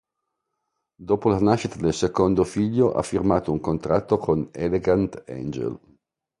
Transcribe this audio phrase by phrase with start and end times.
[1.09, 5.79] Dopo la nascita del secondo figlio ha firmato un contratto con Elegant Angel.